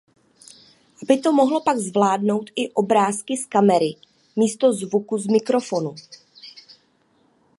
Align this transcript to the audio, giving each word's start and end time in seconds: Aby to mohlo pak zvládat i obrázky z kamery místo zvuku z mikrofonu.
Aby 1.01 1.17
to 1.21 1.33
mohlo 1.33 1.61
pak 1.61 1.77
zvládat 1.77 2.41
i 2.55 2.71
obrázky 2.71 3.37
z 3.37 3.45
kamery 3.45 3.95
místo 4.35 4.73
zvuku 4.73 5.17
z 5.17 5.27
mikrofonu. 5.27 5.95